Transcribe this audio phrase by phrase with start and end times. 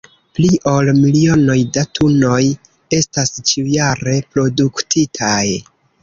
[0.37, 2.39] Pli ol milionoj da tunoj
[2.99, 5.43] estas ĉiujare produktitaj.